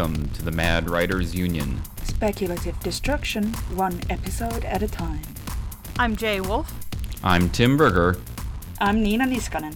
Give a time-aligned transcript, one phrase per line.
[0.00, 1.78] Welcome to the Mad Writers Union.
[2.04, 5.20] Speculative destruction, one episode at a time.
[5.98, 6.72] I'm Jay Wolf.
[7.22, 8.16] I'm Tim Berger.
[8.80, 9.74] I'm Nina Niskanen.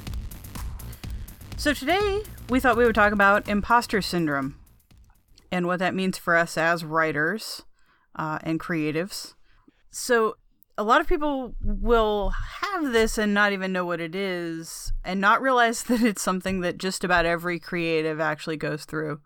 [1.59, 4.57] So today we thought we would talk about imposter syndrome
[5.53, 7.61] and what that means for us as writers
[8.17, 9.35] uh, and creatives.
[9.91, 10.39] So
[10.79, 15.21] a lot of people will have this and not even know what it is and
[15.21, 19.21] not realize that it's something that just about every creative actually goes through.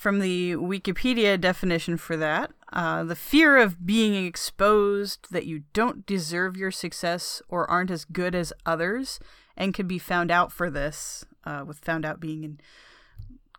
[0.00, 6.06] From the Wikipedia definition for that, uh, the fear of being exposed that you don't
[6.06, 9.20] deserve your success or aren't as good as others
[9.58, 12.60] and can be found out for this, uh, with found out being in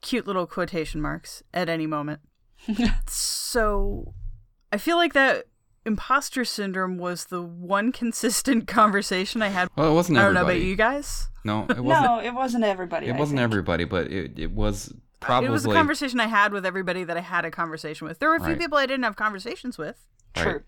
[0.01, 2.21] cute little quotation marks at any moment.
[3.07, 4.15] so
[4.73, 5.45] I feel like that
[5.85, 9.69] imposter syndrome was the one consistent conversation I had.
[9.77, 10.57] Well, it wasn't I don't everybody.
[10.57, 11.29] know about you guys.
[11.43, 12.05] No, it wasn't.
[12.05, 13.07] No, it wasn't everybody.
[13.09, 13.43] it I wasn't think.
[13.43, 14.91] everybody, but it, it was
[15.21, 15.47] probably.
[15.47, 18.19] It was a conversation I had with everybody that I had a conversation with.
[18.19, 18.59] There were a few Right.
[18.59, 20.05] people I didn't have conversations with.
[20.33, 20.63] True.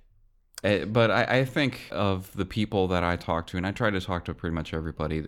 [0.64, 3.90] Uh, but I, I think of the people that I talk to, and I try
[3.90, 5.26] to talk to pretty much everybody.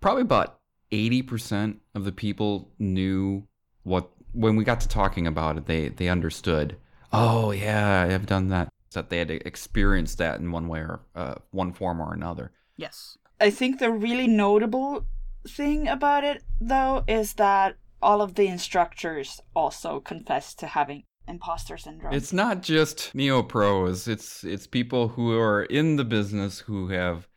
[0.00, 0.58] Probably about
[0.90, 3.46] eighty percent of the people knew
[3.82, 5.66] what when we got to talking about it.
[5.66, 6.76] They they understood.
[7.12, 8.72] Oh yeah, I've done that.
[8.94, 12.52] That they had experienced that in one way or uh, one form or another.
[12.76, 13.16] Yes.
[13.40, 15.06] I think the really notable
[15.48, 21.76] thing about it, though, is that all of the instructors also confess to having imposter
[21.78, 22.12] syndrome.
[22.12, 24.08] It's not just neo pros.
[24.08, 27.28] It's it's people who are in the business who have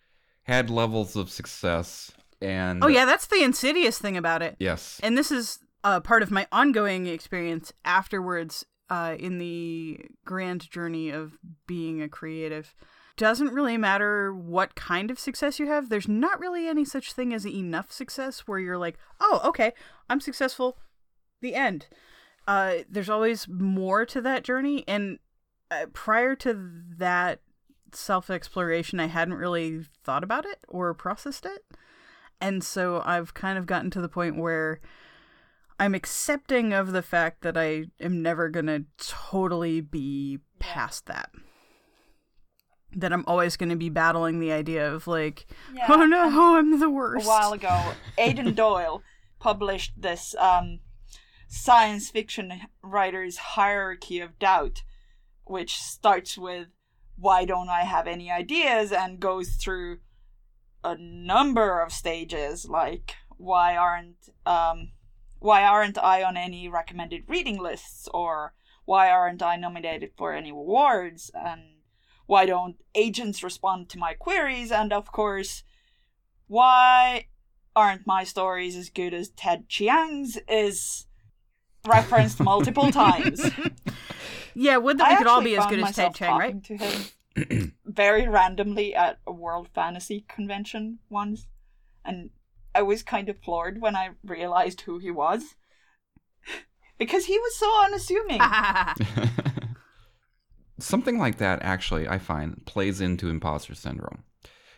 [0.44, 4.56] had levels of success and Oh yeah, that's the insidious thing about it.
[4.60, 10.70] yes And this is uh, part of my ongoing experience afterwards uh, in the grand
[10.70, 12.74] journey of being a creative.
[13.18, 15.90] Doesn't really matter what kind of success you have.
[15.90, 19.74] There's not really any such thing as enough success where you're like, oh, okay,
[20.10, 20.78] I'm successful.
[21.42, 21.88] The end.
[22.48, 24.84] Uh, there's always more to that journey.
[24.88, 25.20] And
[25.72, 27.40] uh, prior to that
[27.94, 31.66] self exploration, I hadn't really thought about it or processed it.
[32.42, 34.82] And so I've kind of gotten to the point where
[35.80, 41.32] I'm accepting of the fact that I am never going to totally be past that.
[42.96, 46.80] That I'm always going to be battling the idea of, like, Yeah, oh no, I'm
[46.80, 47.26] the worst.
[47.26, 49.04] a while ago, Aidan Doyle
[49.38, 50.80] published this um,
[51.48, 54.84] science fiction writer's hierarchy of doubt,
[55.44, 56.68] which starts with
[57.18, 60.00] "Why don't I have any ideas?" and goes through
[60.84, 64.92] a number of stages, like "Why aren't um,
[65.40, 68.54] why aren't I on any recommended reading lists?" or
[68.86, 71.62] "Why aren't I nominated for any awards?" and
[72.26, 75.64] "Why don't agents respond to my queries?" and of course
[76.48, 77.26] why
[77.76, 81.08] aren't my stories as good as Ted Chiang's is
[81.86, 83.42] referenced multiple times.
[84.54, 86.64] yeah, would that I we could all be as good as Ted Chiang, right?
[86.64, 91.48] To him very randomly at a World Fantasy Convention once,
[92.04, 92.30] and
[92.74, 95.56] I was kind of floored when I realized who he was.
[96.98, 98.40] Because he was so unassuming.
[100.80, 104.24] something like that actually i find plays into imposter syndrome.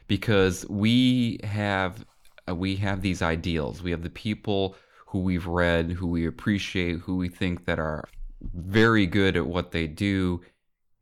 [0.08, 2.06] Because we have
[2.50, 3.84] uh, we have these ideals.
[3.84, 4.76] We have the people
[5.08, 8.08] who we've read who we appreciate who we think that are
[8.42, 10.42] very good at what they do.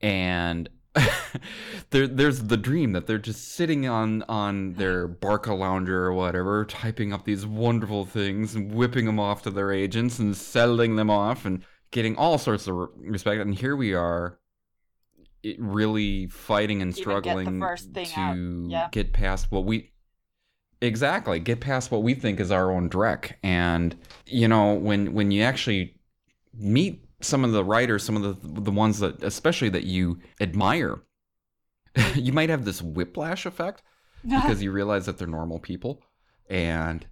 [0.01, 0.69] And
[1.89, 7.13] there, there's the dream that they're just sitting on on their Barcalounger or whatever typing
[7.13, 11.45] up these wonderful things and whipping them off to their agents and selling them off
[11.45, 13.41] and getting all sorts of respect.
[13.41, 14.39] And here we are
[15.57, 18.38] really fighting and get struggling first thing to out,
[18.69, 18.88] yeah.
[18.91, 19.91] get past what we
[20.81, 23.33] exactly get past what we think is our own dreck.
[23.44, 23.95] And
[24.25, 25.95] you know when when you actually
[26.53, 31.01] meet some of the writers some of the the ones that especially that you admire
[32.15, 33.81] you might have this whiplash effect
[34.24, 36.01] because you realize that they're normal people.
[36.50, 37.06] And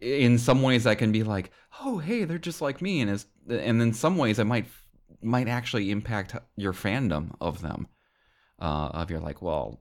[0.00, 1.50] in some ways I can be like
[1.80, 3.00] oh hey they're just like me.
[3.00, 4.66] And as and in some ways I might
[5.22, 7.86] might actually impact your fandom of them
[8.60, 9.80] uh of you're like well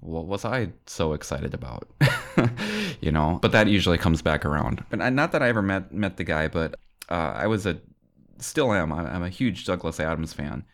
[0.00, 1.88] what was I so excited about
[3.00, 6.16] you know but that usually comes back around but not that I ever met met
[6.16, 6.76] the guy but
[7.08, 7.78] uh, I was a
[8.38, 10.64] still am I'm a huge Douglas Adams fan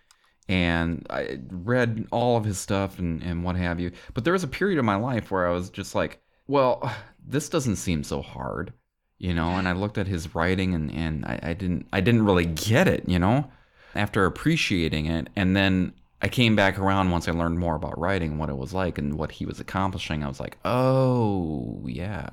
[0.49, 3.93] and I read all of his stuff and, and what have you.
[4.15, 6.93] But there was a period of my life where I was just like, well,
[7.25, 8.73] this doesn't seem so hard,
[9.19, 9.51] you know.
[9.51, 12.89] And I looked at his writing and, and I, I didn't I didn't really get
[12.89, 13.51] it, you know.
[13.95, 18.39] After appreciating it, and then I came back around once I learned more about writing,
[18.39, 20.23] what it was like, and what he was accomplishing.
[20.25, 22.29] I was like, oh yeah,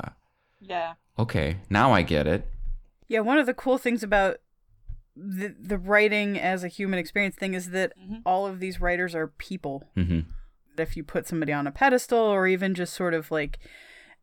[0.60, 0.94] yeah.
[1.18, 2.48] okay, now I get it.
[3.08, 4.38] Yeah, one of the cool things about
[5.16, 8.22] the the writing as a human experience thing is that Mhm.
[8.26, 9.90] all of these writers are people.
[9.96, 10.22] hmm
[10.78, 13.60] If you put somebody on a pedestal, or even just sort of like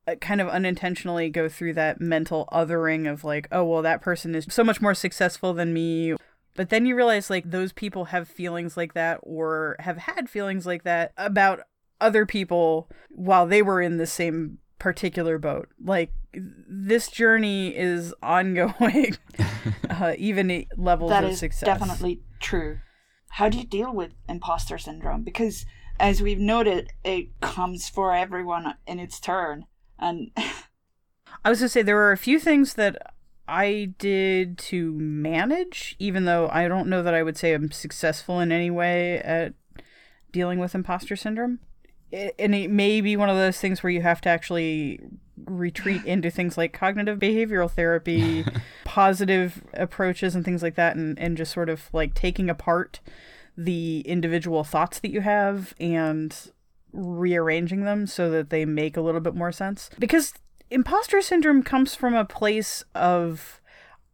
[0.09, 4.35] uh, kind of unintentionally go through that mental othering of like, oh well, that person
[4.37, 6.15] is so much more successful than me.
[6.57, 10.67] But then you realize like those people have feelings like that, or have had feelings
[10.67, 11.61] like that about
[12.01, 15.69] other people while they were in the same particular boat.
[15.83, 19.17] Like this journey is ongoing,
[19.91, 21.67] uh, even at levels That of is success.
[21.67, 22.79] definitely true.
[23.31, 25.23] How do you deal with imposter syndrome?
[25.23, 25.67] Because
[25.99, 29.67] as we've noted, it comes for everyone in its turn.
[29.99, 30.31] And
[31.45, 33.15] I was gonna say there were a few things that
[33.49, 38.41] I did to manage, even though I don't know that I would say I'm successful
[38.41, 39.55] in any way at
[40.33, 41.61] dealing with imposter syndrome.
[42.11, 45.01] It, and it may be one of those things where you have to actually
[45.45, 48.45] retreat into things like cognitive behavioral therapy,
[48.85, 53.01] positive approaches, and things like that, and, and just sort of like taking apart
[53.57, 56.51] the individual thoughts that you have and
[56.93, 59.91] rearranging them so that they make a little bit more sense.
[59.99, 60.35] Because
[60.71, 63.61] imposter syndrome comes from a place of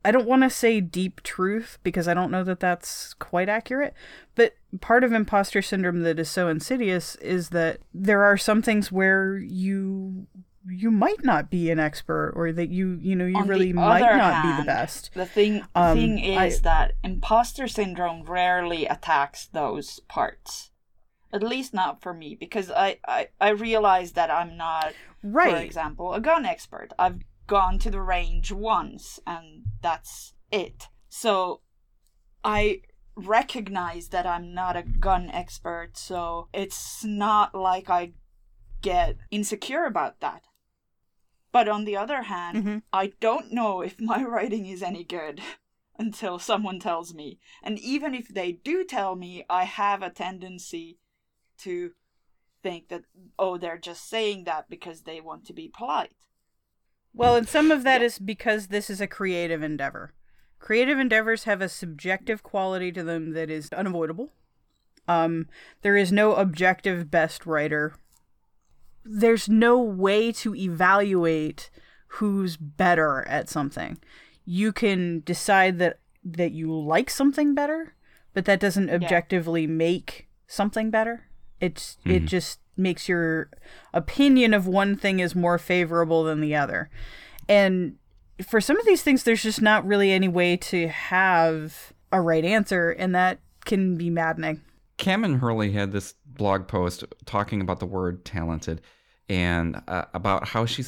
[0.05, 3.95] I don't want to say deep truth because I don't know that that's quite accurate,
[4.35, 8.91] but part of imposter syndrome that is so insidious is that there are some things
[8.91, 10.27] where you
[10.69, 14.01] you might not be an expert or that you you know you On really might
[14.17, 15.11] not be the best.
[15.15, 20.71] the thing Um, thing is I- that imposter syndrome rarely attacks those parts.
[21.33, 26.13] At least not for me, because I, I, I realize that I'm not for example,
[26.15, 26.93] a gun expert.
[26.99, 30.89] I've gone to the range once and that's it.
[31.09, 31.61] So
[32.45, 32.83] I
[33.15, 38.13] recognize that I'm not a gun expert, so it's not like I
[38.81, 40.43] get insecure about that.
[41.53, 42.83] But on the other hand, Mhm.
[42.93, 45.41] I don't know if my writing is any good
[45.99, 47.39] until someone tells me.
[47.63, 50.99] And even if they do tell me, I have a tendency
[51.59, 51.93] to
[52.63, 53.03] think that
[53.39, 56.13] oh they're just saying that because they want to be polite
[57.15, 58.07] Well, and some of that Yeah.
[58.07, 60.13] is because this is a creative endeavor.
[60.59, 64.31] Creative endeavors have a subjective quality to them that is unavoidable.
[65.09, 65.49] Um,
[65.83, 67.95] there is no objective best writer.
[69.05, 71.69] There's no way to evaluate
[72.19, 73.99] who's better at something.
[74.45, 77.95] You can decide that that you like something better,
[78.33, 81.27] but that doesn't objectively make something better.
[81.63, 82.27] It's it Mhm.
[82.27, 83.49] just makes your
[83.95, 86.91] opinion of one thing is more favorable than the other.
[87.49, 87.97] And
[88.47, 92.45] for some of these things there's just not really any way to have a right
[92.45, 94.61] answer and that can be maddening.
[94.99, 98.81] Kameron Hurley had this blog post talking about the word talented
[99.29, 100.85] and uh, about how she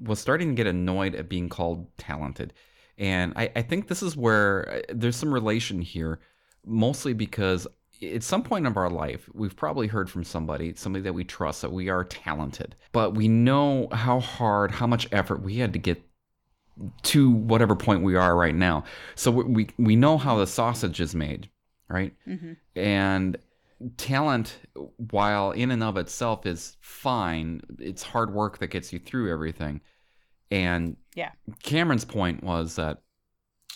[0.00, 2.52] was starting to get annoyed at being called talented.
[2.98, 6.20] And I, I think this is where uh, there's some relation here,
[6.64, 7.66] mostly because
[8.02, 11.62] at some point of our life, we've probably heard from somebody, somebody that we trust,
[11.62, 12.74] that we are talented.
[12.92, 16.02] But we know how hard, how much effort we had to get
[17.02, 18.84] to whatever point we are right now.
[19.14, 21.48] So we, we, know how the sausage is made,
[21.88, 22.12] right?
[22.26, 22.52] Mm-hmm.
[22.74, 23.36] and
[23.96, 24.58] talent
[25.10, 29.80] while in and of itself is fine it's hard work that gets you through everything
[30.50, 31.32] and Yeah.
[31.62, 33.02] Kameron's point was that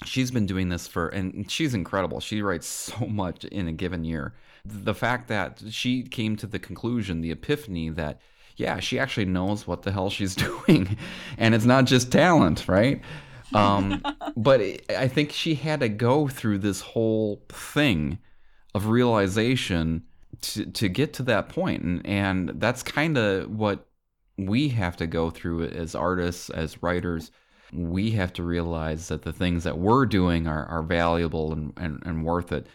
[0.05, 2.21] she's been doing this for and she's incredible.
[2.21, 2.67] She writes
[2.99, 4.35] so much in a given year.
[4.65, 8.21] The fact that she came to the conclusion the epiphany that
[8.57, 10.35] yeah she actually knows what the hell she's
[10.67, 10.97] doing.
[11.37, 13.01] And it's not just talent right?
[13.55, 14.03] Um,
[14.37, 18.19] but it, i think she had to go through this whole thing
[18.75, 20.03] of realization
[20.43, 21.83] to, to get to that point.
[21.83, 23.87] And, and that's kind of what
[24.37, 27.31] we have to go through as artists as writers
[27.73, 32.03] we have to realize that the things that we're doing are, are valuable and, and,
[32.07, 32.67] and worth it.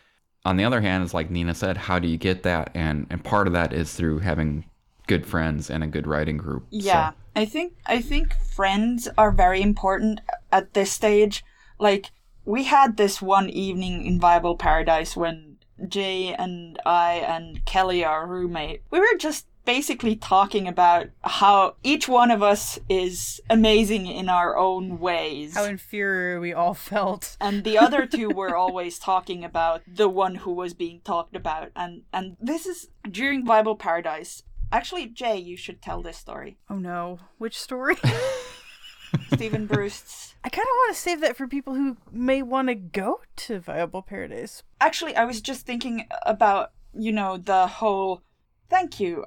[0.46, 2.70] On the other hand it's like nina said how do you get that?
[2.74, 4.66] And and part of that is through having
[5.08, 9.32] good friends and a good writing group So- Yeah, I think I think friends are
[9.32, 10.22] very important
[10.52, 11.44] at this stage.
[11.80, 12.12] Like
[12.46, 15.58] we had this one evening in Viable Paradise when
[15.88, 22.08] Jay and I and Kelly, our roommate, we were just basically talking about how each
[22.08, 25.56] one of us is amazing in our own ways.
[25.56, 27.38] How inferior we all felt.
[27.40, 31.70] and the other two were always talking about the one who was being talked about
[31.76, 34.44] and and this is during Viable Paradise.
[34.72, 36.58] Actually, Jay, you should tell this story.
[36.70, 37.96] Oh no, which story?
[39.34, 40.34] Steven Brust's.
[40.44, 43.60] I kind of want to save that for people who may want to go to
[43.60, 44.64] Viable Paradise.
[44.82, 48.24] Actually, I was just thinking about, you know, the whole
[48.70, 49.26] thank you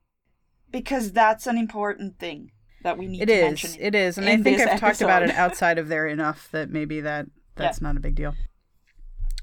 [0.71, 2.51] because that's an important thing
[2.83, 3.43] that we need It to is.
[3.43, 3.71] mention.
[3.79, 7.01] It is, and I think I've talked about it outside of there enough that maybe
[7.01, 8.35] that that's not a big deal.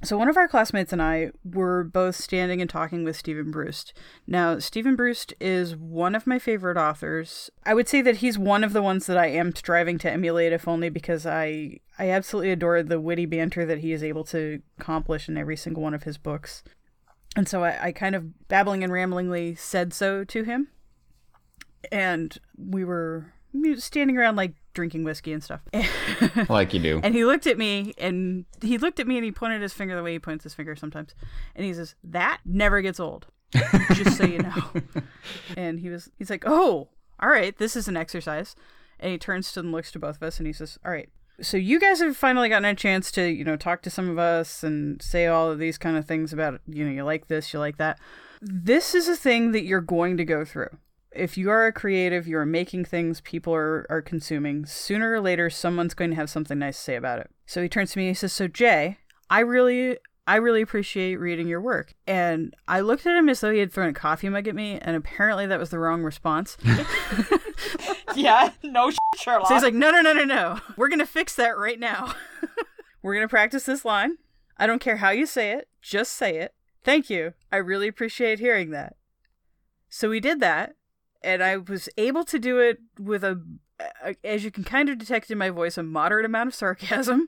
[0.04, 3.94] So one of our classmates and I were both standing and talking with Steven Brust.
[4.28, 7.50] Now, Steven Brust is one of my favorite authors.
[7.66, 10.52] I would say that he's one of the ones that I am striving to emulate,
[10.52, 14.62] if only because I I absolutely adore the witty banter that he is able to
[14.78, 16.64] accomplish in every single one of his books.
[17.38, 20.68] And so I, I kind of babbling and ramblingly said so to him.
[21.92, 23.34] And we were
[23.78, 25.62] standing around like drinking whiskey and stuff.
[26.50, 27.00] like you do.
[27.04, 29.96] And he looked at me and he looked at me and he pointed his finger
[29.96, 31.14] the way he points his finger sometimes.
[31.56, 33.28] And he says, That never gets old.
[33.94, 34.72] Just so you know.
[35.58, 38.56] and he was he's like, Oh, all right, this is an exercise.
[39.00, 41.10] And he turns to and looks to both of us and he says, All right.
[41.42, 44.20] So you guys have finally gotten a chance to, you know, talk to some of
[44.20, 47.54] us and say all of these kind of things about, you know, you like this,
[47.54, 48.00] you like that.
[48.40, 50.70] This is a thing that you're going to go through
[51.16, 55.22] if you are a creative, you are making things people are, are consuming, sooner or
[55.22, 57.30] later someone's going to have something nice to say about it.
[57.46, 58.98] So he turns to me and he says, So Jay,
[59.30, 61.94] I really I really appreciate reading your work.
[62.08, 64.80] And I looked at him as though he had thrown a coffee mug at me,
[64.82, 66.58] and apparently that was the wrong response.
[68.16, 69.48] yeah, no Sherlock.
[69.48, 70.60] So he's like, No, no, no, no, no.
[70.78, 72.16] We're gonna fix that right now.
[73.02, 74.18] We're gonna practice this line.
[74.58, 76.54] I don't care how you say it, just say it.
[76.84, 77.34] Thank you.
[77.52, 78.96] I really appreciate hearing that.
[79.90, 80.76] So we did that,
[81.24, 83.42] and I was able to do it with a,
[84.04, 87.28] a, as you can kind of detect in my voice, a moderate amount of sarcasm.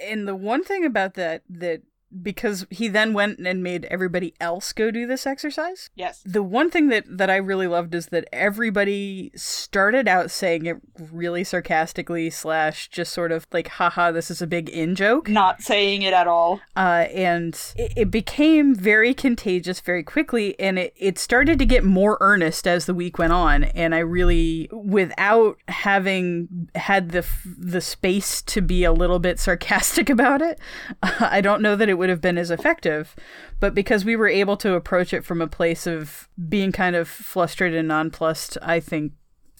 [0.00, 1.82] And the one thing about that that
[2.22, 5.90] because he then went and made everybody else go do this exercise.
[5.94, 6.22] Yes.
[6.24, 10.76] The one thing that that I really loved is that everybody started out saying it
[11.10, 15.28] really sarcastically slash just sort of like, haha, this is a big in joke.
[15.28, 16.60] Not saying it at all.
[16.76, 21.84] Uh, and it, it became very contagious very quickly, and it, it started to get
[21.84, 23.64] more earnest as the week went on.
[23.64, 27.24] And I really, without having had the
[27.58, 30.58] the space to be a little bit sarcastic about it,
[31.02, 33.16] I don't know that it would have been as effective.
[33.58, 37.08] But because we were able to approach it from a place of being kind of
[37.08, 39.12] flustered and nonplussed, I think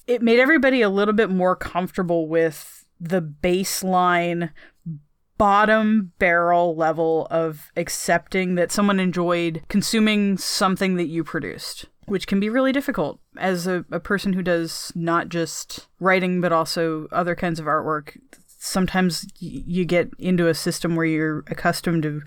[0.07, 4.51] it made everybody a little bit more comfortable with the baseline
[5.39, 12.39] bottom barrel level of accepting that someone enjoyed consuming something that you produced which can
[12.39, 17.35] be really difficult as a, a person who does not just writing but also other
[17.35, 18.17] kinds of artwork
[18.67, 22.23] sometimes you get into a system where you're accustomed to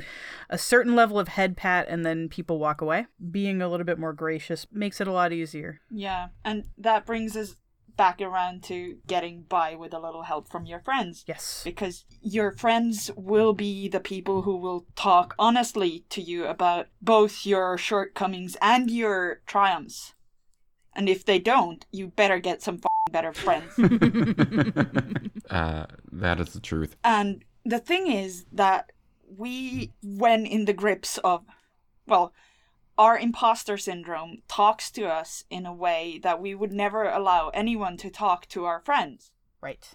[0.49, 3.05] a certain level of head pat and then people walk away.
[3.31, 5.81] Being a little bit more gracious makes it a lot easier.
[5.91, 7.55] Yeah, and that brings us
[7.97, 11.25] back around to getting by with a little help from your friends.
[11.27, 11.61] Yes.
[11.65, 17.45] Because your friends will be the people who will talk honestly to you about both
[17.45, 20.13] your shortcomings and your triumphs.
[20.95, 22.77] And if they don't, you better get some
[23.09, 23.77] better friends.
[25.49, 26.95] uh, that is the truth.
[27.03, 28.91] And the thing is that
[29.37, 31.45] we, when in the grips of,
[32.07, 32.33] well,
[32.97, 37.95] our imposter syndrome talks to us in a way that we would never allow anyone
[37.97, 39.31] to talk to our friends.
[39.61, 39.89] Right.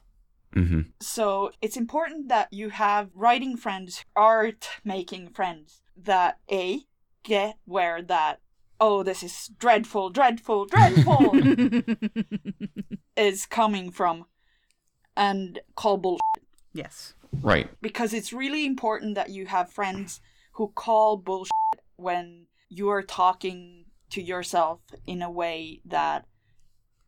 [0.54, 0.80] Mm-hmm.
[1.00, 6.82] So it's important that you have writing friends, art making friends that A,
[7.24, 8.40] get where that,
[8.80, 11.32] oh, this is dreadful, dreadful, dreadful
[13.16, 14.26] is coming from
[15.16, 16.20] and call bullshit.
[16.72, 17.14] Yes.
[17.42, 17.68] Right.
[17.80, 20.20] Because it's really important that you have friends
[20.52, 21.50] who call bullshit
[21.96, 26.26] when you are talking to yourself in a way that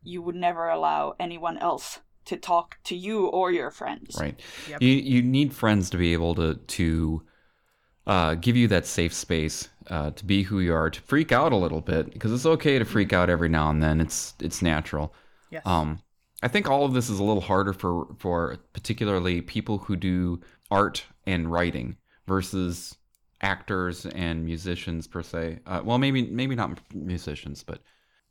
[0.03, 4.17] you would never allow anyone else to talk to you or your friends.
[4.19, 4.39] Right.
[4.69, 4.81] Yep.
[4.81, 7.23] You you need friends to be able to to
[8.07, 11.51] uh, give you that safe space uh, to be who you are, to freak out
[11.51, 14.01] a little bit because it's okay to freak out every now and then.
[14.01, 15.13] It's it's natural.
[15.51, 15.61] Yes.
[15.65, 15.99] Um,
[16.41, 20.39] I think all of this is a little harder for for particularly people who do
[20.71, 21.97] art and writing
[22.27, 22.95] versus
[23.41, 25.59] actors and musicians per se.
[25.65, 27.81] Uh, well, maybe maybe not musicians, but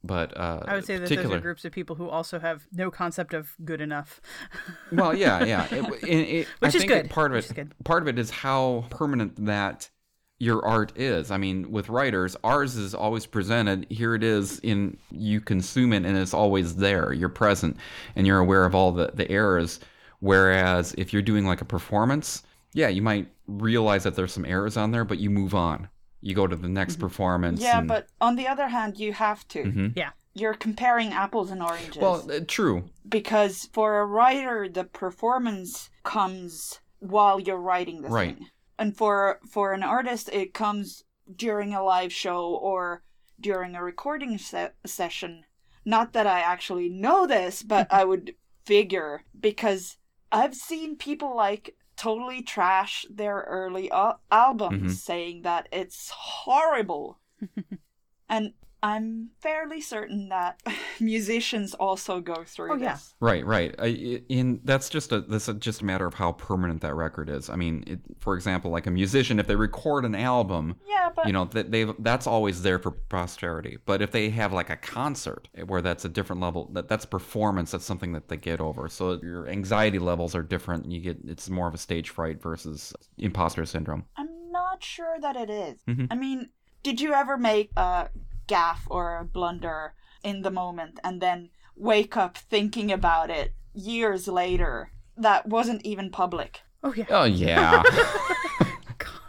[0.06, 1.28] but uh, I would say that particular...
[1.28, 4.20] those are groups of people who also have no concept of good enough.
[4.92, 7.10] well, yeah, yeah, it, it, it, which I is think good.
[7.10, 9.90] Part of it, part of it is how permanent that
[10.38, 11.30] your art is.
[11.30, 13.86] I mean, with writers, ours is always presented.
[13.90, 17.12] Here it is in you consume it, and it's always there.
[17.12, 17.76] You're present,
[18.14, 19.80] and you're aware of all the the errors.
[20.20, 24.76] Whereas if you're doing like a performance, yeah, you might realize that there's some errors
[24.76, 25.88] on there, but you move on.
[26.26, 27.06] You go to the next Mm-hmm.
[27.06, 27.60] performance.
[27.60, 29.62] Yeah, and- but on the other hand, you have to.
[29.62, 29.92] Mhm.
[29.96, 30.10] Yeah.
[30.34, 31.96] You're comparing apples and oranges.
[32.02, 32.90] well, uh, true.
[33.08, 38.36] because for a writer, the performance comes while you're writing the Right.
[38.36, 41.04] thing, and for for an artist, it comes
[41.44, 43.02] during a live show or
[43.40, 45.44] during a recording se- session.
[45.84, 49.96] Not that I actually know this, but I would figure because
[50.32, 54.96] I've seen people like totally trash their early al- albums, Mhm.
[54.96, 57.18] saying that it's horrible.
[58.28, 60.62] and I'm fairly certain that
[61.00, 62.98] musicians also go through Oh, yeah.
[63.20, 63.74] Right, right.
[63.78, 66.94] I, i- in that's just a that's a, just a matter of how permanent that
[66.94, 67.48] record is.
[67.50, 71.26] I mean, it, for example, like a musician, if they record an album, Yeah, but
[71.26, 73.78] you know that they that's always there for posterity.
[73.86, 77.70] But if they have like a concert where that's a different level, that that's performance.
[77.72, 78.88] That's something that they get over.
[78.88, 80.90] So your anxiety levels are different.
[80.90, 84.04] You get it's more of a stage fright versus imposter syndrome.
[84.16, 85.80] I'm not sure that it is.
[85.88, 86.08] Mhm.
[86.10, 86.50] I mean,
[86.82, 88.08] did you ever make a
[88.46, 94.26] gaff or a blunder in the moment and then wake up thinking about it years
[94.28, 96.60] later that wasn't even public?
[96.82, 97.04] Oh yeah.
[97.10, 97.82] Oh yeah.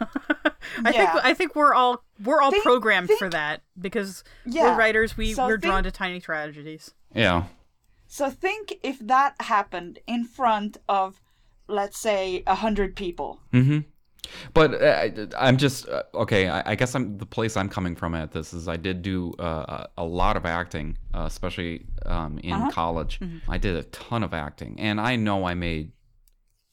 [0.00, 1.12] I Yeah.
[1.12, 4.64] think I think we're all we're all Think- programmed think- for that because Yeah.
[4.72, 5.16] we're writers.
[5.16, 6.92] We So we're drawn to tiny tragedies.
[7.14, 7.44] yeah.
[8.06, 11.20] So think if that happened in front of,
[11.66, 13.40] let's say, a hundred people.
[13.52, 13.80] hmm
[14.54, 16.48] But uh, I- I'm just uh, okay.
[16.48, 19.86] I, guess I'm the place I'm coming from at this is I did do uh,
[19.96, 22.70] a lot of acting, uh, especially um, in Uh-huh.
[22.70, 23.20] college.
[23.48, 25.92] I did a ton of acting, and I know I made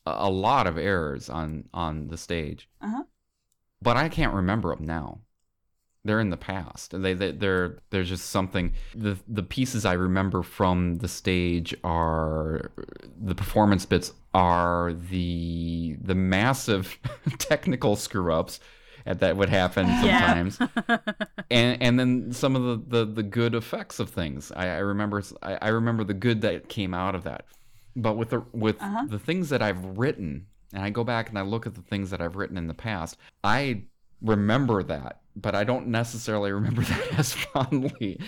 [0.05, 3.03] a, a lot of errors on on the stage, Uh-huh.
[3.81, 5.19] but I can't remember them now.
[6.03, 6.91] They're in the past.
[7.01, 8.73] They, they they're there's just something.
[8.93, 12.69] The the pieces I remember from the stage are
[13.19, 16.99] the performance bits are the the massive
[17.39, 18.59] technical screw ups
[19.05, 20.43] that would happen Yeah.
[20.49, 20.59] sometimes,
[21.51, 24.51] and and then some of the the, the good effects of things.
[24.55, 27.45] I, I remember I, I remember the good that came out of that.
[27.95, 29.05] But with the with Uh-huh.
[29.07, 32.09] the things that I've written, and I go back and I look at the things
[32.09, 33.83] that I've written in the past, I
[34.21, 38.19] remember that, but I don't necessarily remember that as fondly.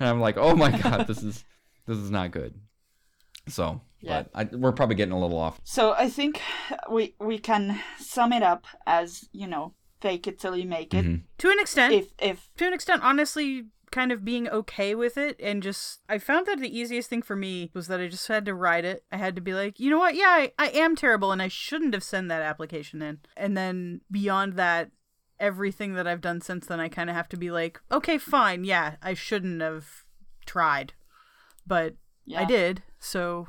[0.00, 1.44] And I'm like, oh my god, this is
[1.86, 2.54] this is not good.
[3.46, 4.24] So, Yeah.
[4.32, 5.60] but I, we're probably getting a little off.
[5.64, 6.40] So I think
[6.90, 11.04] we we can sum it up as you know, fake it till you make it.
[11.04, 11.22] Mhm.
[11.38, 15.38] To an extent, If if to an extent, honestly, kind of being okay with it
[15.40, 18.44] and just I found that the easiest thing for me was that I just had
[18.46, 19.04] to write it.
[19.12, 21.46] I had to be like, you know what, yeah, I, I am terrible and I
[21.46, 23.20] shouldn't have sent that application in.
[23.36, 24.90] And then beyond that,
[25.38, 28.96] everything that I've done since then I kinda have to be like, okay, fine, yeah,
[29.00, 29.86] I shouldn't have
[30.44, 30.94] tried.
[31.64, 32.40] But yeah.
[32.40, 33.46] I did, so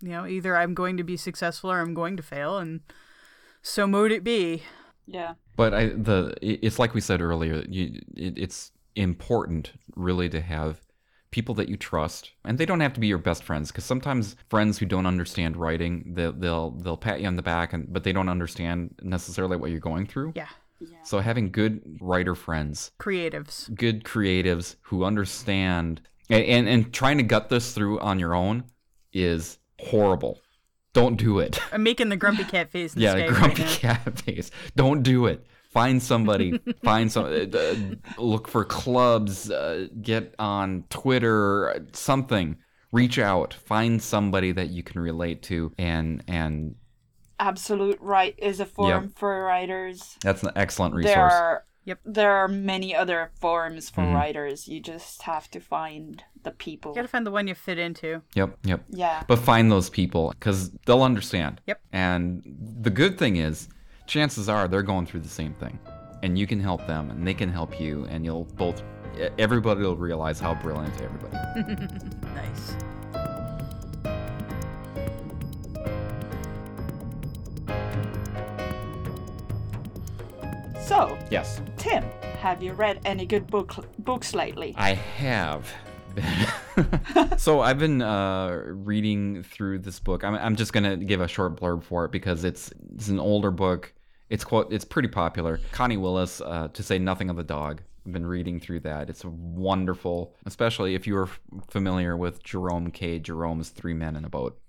[0.00, 2.80] you know, either I'm going to be successful or I'm going to fail and
[3.62, 4.62] so mote it be.
[5.06, 5.34] Yeah.
[5.56, 7.64] But I the it's like we said earlier.
[7.68, 10.80] You, it, it's important really to have
[11.30, 14.36] people that you trust, and they don't have to be your best friends because sometimes
[14.48, 18.04] friends who don't understand writing, they'll they'll they'll pat you on the back, and but
[18.04, 20.32] they don't understand necessarily what you're going through.
[20.36, 20.48] Yeah.
[20.80, 20.98] Yeah.
[21.02, 23.74] So having good writer friends, Creatives.
[23.74, 28.64] good creatives who understand, and and, and trying to gut this through on your own
[29.12, 30.40] is horrible.
[30.92, 31.58] Don't do it.
[31.72, 32.94] I'm making the grumpy cat face.
[32.94, 33.94] in Yeah, the grumpy right now.
[34.04, 34.50] cat face.
[34.76, 35.44] Don't do it.
[35.72, 36.58] Find somebody.
[36.84, 37.24] find some.
[37.24, 37.74] Uh, uh,
[38.16, 39.50] look for clubs.
[39.50, 41.70] Uh, get on Twitter.
[41.70, 42.56] uh, Something.
[42.92, 43.54] Reach out.
[43.54, 46.76] Find somebody that you can relate to, and and
[47.40, 50.16] Absolute Write is a forum for writers.
[50.22, 51.14] that's an excellent resource.
[51.14, 52.00] There are Yep.
[52.04, 54.14] there are many other forums for Mhm.
[54.14, 54.68] writers.
[54.68, 56.92] You just have to find the people.
[56.92, 58.22] You gotta find the one you fit into.
[58.34, 58.58] Yep.
[58.64, 58.84] Yep.
[58.90, 59.22] Yeah.
[59.26, 61.60] But find those people because they'll understand.
[61.66, 61.80] Yep.
[61.92, 62.42] And
[62.82, 63.68] the good thing is,
[64.06, 65.78] chances are they're going through the same thing,
[66.22, 68.82] and you can help them, and they can help you, and you'll both.
[69.38, 71.36] Everybody will realize how brilliant everybody.
[72.34, 72.76] Nice.
[80.84, 81.62] So, Yes.
[81.78, 82.04] Tim,
[82.40, 84.74] have you read any good book books lately?
[84.76, 85.72] I have.
[87.38, 90.22] so I've been uh, reading through this book.
[90.22, 93.50] I'm, I'm just gonna give a short blurb for it because it's it's an older
[93.50, 93.94] book.
[94.28, 95.58] It's quote it's pretty popular.
[95.72, 97.80] Connie Willis, uh, to say nothing of the dog.
[98.06, 99.08] I've been reading through that.
[99.08, 101.30] It's wonderful, especially if you are
[101.68, 103.18] familiar with Jerome K.
[103.18, 104.60] Jerome's Three Men in a Boat.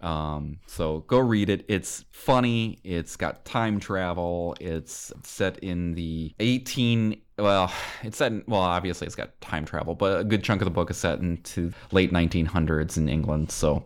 [0.00, 1.64] Um, so go read it.
[1.68, 2.78] It's funny.
[2.84, 4.56] It's got time travel.
[4.60, 7.20] It's set in the 18.
[7.38, 8.32] Well, it's set.
[8.32, 10.96] In, well, obviously it's got time travel, but a good chunk of the book is
[10.96, 13.50] set into late 1900s in England.
[13.50, 13.84] So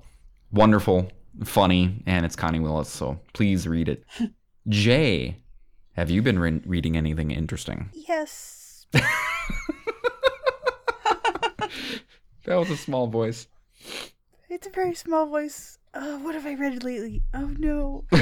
[0.52, 1.10] wonderful,
[1.44, 2.88] funny, and it's Connie Willis.
[2.88, 4.04] So please read it.
[4.68, 5.36] Jay,
[5.92, 7.90] have you been re- reading anything interesting?
[7.92, 8.86] Yes.
[12.44, 13.46] That was a small voice.
[14.50, 15.78] It's a very small voice.
[15.94, 17.22] Uh, what have I read lately?
[17.32, 18.04] Oh no.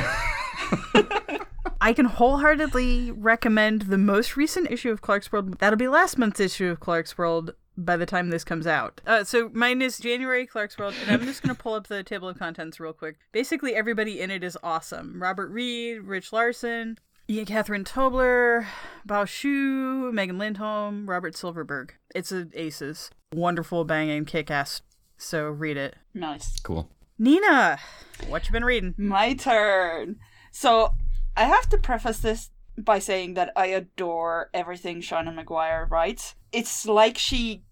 [1.81, 5.59] I can wholeheartedly recommend the most recent issue of Clarkesworld.
[5.59, 7.51] That'll be last month's issue of Clarkesworld.
[7.77, 9.01] by the time this comes out.
[9.07, 12.29] Uh, so mine is January Clarkesworld, and I'm just going to pull up the table
[12.29, 13.17] of contents real quick.
[13.33, 15.21] Basically, everybody in it is awesome.
[15.21, 16.99] Robert Reed, Rich Larson,
[17.31, 18.67] Ian Catherine Tobler,
[19.09, 21.95] Bao Shu, Megan Lindholm, Robert Silverberg.
[22.15, 23.11] It's a aces.
[23.33, 24.83] Wonderful, banging, kick-ass.
[25.17, 25.97] So read it.
[26.15, 26.61] Nice.
[26.61, 26.91] Cool.
[27.23, 27.79] Nina,
[28.27, 28.97] what you been reading?
[28.99, 30.17] My turn.
[30.51, 30.95] So
[31.37, 36.35] I have to preface this by saying that I adore everything Seanan McGuire writes.
[36.51, 37.63] It's like she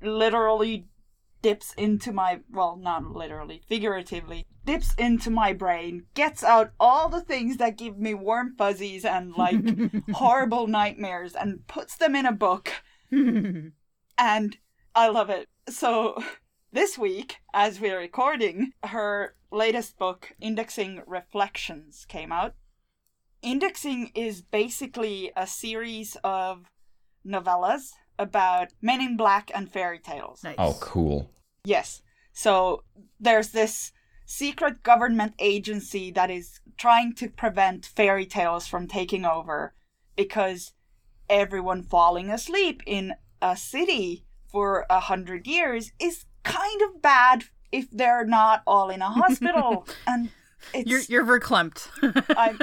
[0.00, 0.86] literally
[1.42, 7.20] dips into my well, not literally, figuratively, dips into my brain, gets out all the
[7.20, 9.60] things that give me warm fuzzies and like
[10.14, 12.72] horrible nightmares and puts them in a book.
[13.10, 14.56] and
[14.94, 15.48] I love it.
[15.68, 16.24] So
[16.72, 22.54] this week, as we're recording, her latest book, Indexing Reflections, came out.
[23.42, 26.66] Indexing is basically a series of
[27.26, 30.44] novellas about men in black and fairy tales.
[30.44, 30.56] Nice.
[30.58, 31.30] Oh, cool.
[31.64, 32.02] Yes.
[32.32, 32.84] So
[33.18, 33.92] there's this
[34.26, 39.74] secret government agency that is trying to prevent fairy tales from taking over
[40.16, 40.72] because
[41.28, 47.90] everyone falling asleep in a city for a hundred years is kind of bad if
[47.90, 49.86] they're not all in a hospital.
[50.06, 50.30] and
[50.74, 51.88] it's You're you're verklempt.
[52.36, 52.58] I'm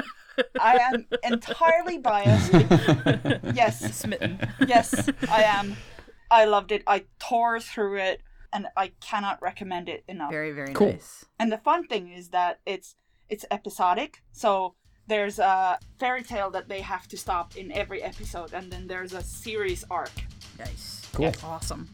[0.60, 2.52] I am entirely biased.
[3.54, 4.38] yes, Smitten.
[4.66, 5.76] yes, I am.
[6.30, 6.82] I loved it.
[6.86, 8.20] I tore through it,
[8.52, 10.30] and I cannot recommend it enough.
[10.30, 10.92] Very very Cool.
[10.92, 11.24] nice.
[11.40, 12.94] And the fun thing is that it's
[13.28, 14.22] it's episodic.
[14.32, 14.74] So
[15.08, 19.14] there's a fairy tale that they have to stop in every episode, and then there's
[19.14, 20.12] a series arc.
[20.58, 21.08] Nice.
[21.14, 21.32] Cool.
[21.42, 21.88] Awesome.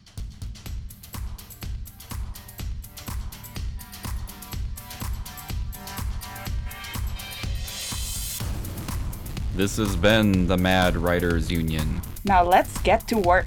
[9.55, 12.01] This has been the Mad Writers Union.
[12.25, 13.45] Now let's get to work.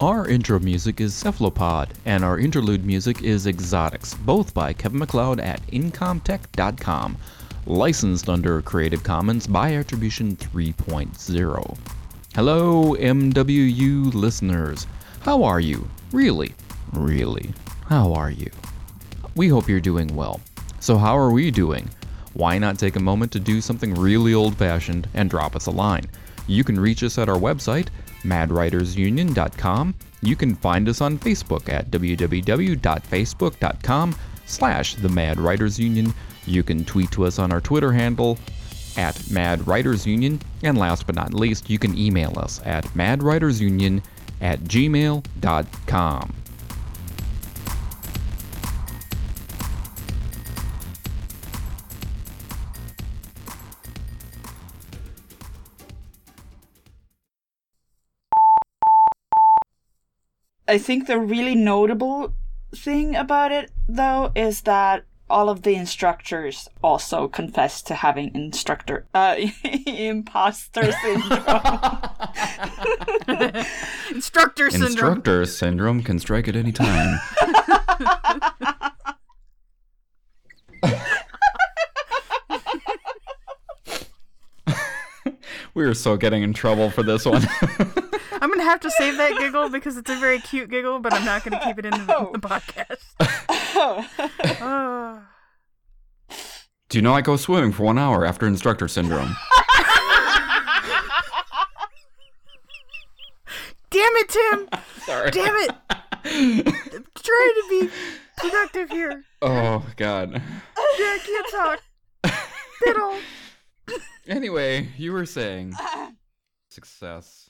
[0.00, 5.40] Our intro music is Cephalopod, and our interlude music is Exotics, both by Kevin MacLeod
[5.40, 7.16] at Incompetech.com,
[7.66, 11.78] licensed under Creative Commons by Attribution 3.0.
[12.36, 14.86] Hello, MWU listeners.
[15.22, 15.88] How are you?
[16.12, 16.54] Really?
[16.92, 17.52] Really?
[17.88, 18.52] How are you?
[19.34, 20.40] We hope you're doing well.
[20.78, 21.90] So, how are we doing?
[22.34, 25.70] Why not take a moment to do something really old fashioned and drop us a
[25.70, 26.06] line?
[26.46, 27.88] You can reach us at our website,
[28.22, 29.94] madwritersunion.com.
[30.22, 34.16] You can find us on Facebook at www.facebook.com
[34.46, 36.12] slash the Mad Writers Union.
[36.46, 38.38] You can tweet to us on our Twitter handle
[38.96, 40.40] at Mad Writers Union.
[40.62, 44.02] And last but not least, you can email us at madwritersunion
[44.40, 46.34] at gmail.com.
[60.66, 62.32] I think the really notable
[62.74, 69.06] thing about it, though, is that all of the instructors also confess to having instructor
[69.14, 69.36] uh,
[69.86, 71.40] imposter syndrome.
[74.10, 74.90] Instructor syndrome.
[74.90, 77.20] Instructor syndrome can strike at any time.
[85.74, 87.42] we are so getting in trouble for this one.
[88.40, 91.24] I'm gonna have to save that giggle because it's a very cute giggle, but I'm
[91.24, 92.30] not gonna keep it in the, oh.
[92.32, 93.04] the podcast.
[93.76, 95.22] Oh.
[96.88, 99.34] Do you know I go swimming for one hour after instructor syndrome?
[103.90, 104.68] Damn it, Tim!
[105.06, 105.30] Sorry.
[105.30, 105.70] Damn it!
[106.24, 107.90] I'm trying to be
[108.36, 109.24] productive here.
[109.40, 110.32] Oh God.
[110.32, 110.40] Yeah,
[110.98, 111.82] I can't talk.
[112.84, 113.14] Diddle.
[114.26, 115.74] Anyway, you were saying
[116.70, 117.43] success.